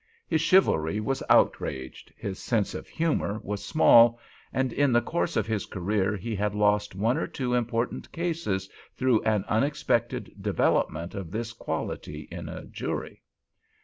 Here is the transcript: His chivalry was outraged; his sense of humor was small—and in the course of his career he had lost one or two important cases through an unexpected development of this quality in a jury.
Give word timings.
His 0.27 0.41
chivalry 0.41 0.99
was 0.99 1.21
outraged; 1.29 2.11
his 2.17 2.39
sense 2.39 2.73
of 2.73 2.87
humor 2.87 3.39
was 3.43 3.63
small—and 3.63 4.73
in 4.73 4.91
the 4.91 4.99
course 5.03 5.37
of 5.37 5.45
his 5.45 5.67
career 5.67 6.17
he 6.17 6.33
had 6.35 6.55
lost 6.55 6.95
one 6.95 7.17
or 7.19 7.27
two 7.27 7.53
important 7.53 8.11
cases 8.11 8.67
through 8.97 9.21
an 9.21 9.45
unexpected 9.47 10.33
development 10.41 11.13
of 11.13 11.29
this 11.29 11.53
quality 11.53 12.27
in 12.31 12.49
a 12.49 12.65
jury. 12.65 13.21